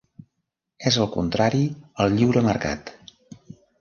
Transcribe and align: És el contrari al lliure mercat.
És 0.91 0.95
el 1.03 1.09
contrari 1.17 1.61
al 2.07 2.17
lliure 2.21 2.43
mercat. 2.49 2.93